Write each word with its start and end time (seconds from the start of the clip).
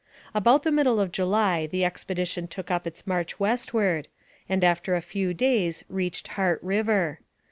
About 0.33 0.63
the 0.63 0.71
middle 0.71 0.99
of 0.99 1.11
July 1.11 1.67
the 1.67 1.85
expedition 1.85 2.47
took 2.47 2.71
up 2.71 2.87
its 2.87 3.05
march 3.05 3.39
westward, 3.39 4.07
and 4.49 4.63
after 4.63 4.95
a 4.95 4.99
few 5.01 5.31
days 5.31 5.83
reached 5.89 6.29
Heart 6.29 6.57
River. 6.63 7.19